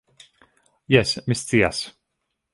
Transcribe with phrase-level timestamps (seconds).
[0.95, 1.85] Jes, mi scias.